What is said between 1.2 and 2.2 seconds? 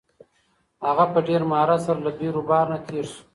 ډېر مهارت سره له